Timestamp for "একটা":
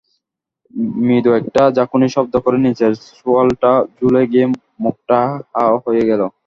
1.39-1.61